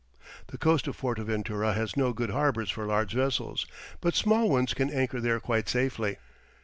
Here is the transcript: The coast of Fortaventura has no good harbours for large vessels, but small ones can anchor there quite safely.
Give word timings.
The 0.47 0.57
coast 0.57 0.87
of 0.87 0.95
Fortaventura 0.97 1.73
has 1.75 1.95
no 1.95 2.11
good 2.11 2.31
harbours 2.31 2.71
for 2.71 2.87
large 2.87 3.13
vessels, 3.13 3.67
but 3.99 4.15
small 4.15 4.49
ones 4.49 4.73
can 4.73 4.89
anchor 4.89 5.21
there 5.21 5.39
quite 5.39 5.69
safely. 5.69 6.17